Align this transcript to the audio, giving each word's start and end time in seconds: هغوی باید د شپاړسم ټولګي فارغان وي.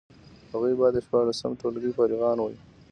هغوی 0.51 0.73
باید 0.79 0.93
د 0.95 0.99
شپاړسم 1.05 1.51
ټولګي 1.59 1.91
فارغان 1.97 2.37
وي. 2.41 2.55